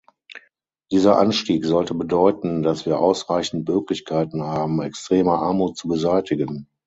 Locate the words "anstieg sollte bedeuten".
1.19-2.63